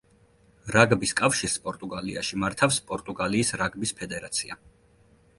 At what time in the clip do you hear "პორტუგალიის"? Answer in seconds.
2.91-3.53